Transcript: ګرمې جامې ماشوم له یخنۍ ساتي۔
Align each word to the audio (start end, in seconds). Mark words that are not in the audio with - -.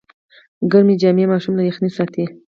ګرمې 0.71 0.95
جامې 1.01 1.25
ماشوم 1.31 1.53
له 1.57 1.63
یخنۍ 1.69 1.89
ساتي۔ 1.97 2.23